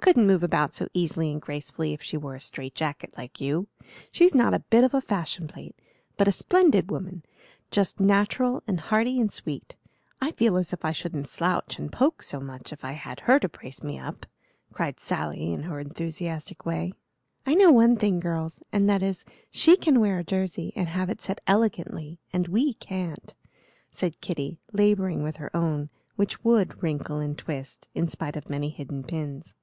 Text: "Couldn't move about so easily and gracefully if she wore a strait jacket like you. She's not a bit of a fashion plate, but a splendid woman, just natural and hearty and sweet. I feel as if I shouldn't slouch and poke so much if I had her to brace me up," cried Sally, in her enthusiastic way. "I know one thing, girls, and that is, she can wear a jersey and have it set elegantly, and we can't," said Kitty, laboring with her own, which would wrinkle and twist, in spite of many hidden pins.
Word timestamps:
"Couldn't 0.00 0.26
move 0.26 0.42
about 0.42 0.74
so 0.74 0.88
easily 0.92 1.30
and 1.30 1.40
gracefully 1.40 1.92
if 1.92 2.02
she 2.02 2.16
wore 2.16 2.34
a 2.34 2.40
strait 2.40 2.74
jacket 2.74 3.14
like 3.16 3.40
you. 3.40 3.68
She's 4.10 4.34
not 4.34 4.52
a 4.52 4.58
bit 4.58 4.82
of 4.82 4.94
a 4.94 5.00
fashion 5.00 5.46
plate, 5.46 5.78
but 6.16 6.26
a 6.26 6.32
splendid 6.32 6.90
woman, 6.90 7.22
just 7.70 8.00
natural 8.00 8.64
and 8.66 8.80
hearty 8.80 9.20
and 9.20 9.32
sweet. 9.32 9.76
I 10.20 10.32
feel 10.32 10.56
as 10.56 10.72
if 10.72 10.84
I 10.84 10.90
shouldn't 10.90 11.28
slouch 11.28 11.78
and 11.78 11.92
poke 11.92 12.20
so 12.20 12.40
much 12.40 12.72
if 12.72 12.84
I 12.84 12.92
had 12.92 13.20
her 13.20 13.38
to 13.38 13.48
brace 13.48 13.84
me 13.84 13.96
up," 13.96 14.26
cried 14.72 14.98
Sally, 14.98 15.52
in 15.52 15.62
her 15.62 15.78
enthusiastic 15.78 16.66
way. 16.66 16.94
"I 17.46 17.54
know 17.54 17.70
one 17.70 17.94
thing, 17.96 18.18
girls, 18.18 18.60
and 18.72 18.90
that 18.90 19.04
is, 19.04 19.24
she 19.52 19.76
can 19.76 20.00
wear 20.00 20.18
a 20.18 20.24
jersey 20.24 20.72
and 20.74 20.88
have 20.88 21.10
it 21.10 21.22
set 21.22 21.40
elegantly, 21.46 22.18
and 22.32 22.48
we 22.48 22.74
can't," 22.74 23.36
said 23.88 24.20
Kitty, 24.20 24.58
laboring 24.72 25.22
with 25.22 25.36
her 25.36 25.54
own, 25.56 25.90
which 26.16 26.42
would 26.42 26.82
wrinkle 26.82 27.18
and 27.20 27.38
twist, 27.38 27.86
in 27.94 28.08
spite 28.08 28.34
of 28.34 28.50
many 28.50 28.68
hidden 28.68 29.04
pins. 29.04 29.54